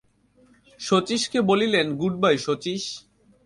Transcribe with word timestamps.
শচীশকে 0.79 1.39
বলিলেন, 1.41 1.87
গুডবাই 1.95 2.37
শচীশ! 2.37 2.83